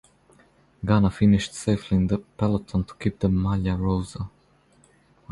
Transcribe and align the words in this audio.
Ganna 0.83 1.11
finished 1.13 1.53
safely 1.53 1.95
in 1.97 2.07
the 2.07 2.17
peloton 2.35 2.83
to 2.85 2.95
keep 2.95 3.19
the 3.19 3.27
"maglia 3.27 3.79
rosa". 3.79 4.31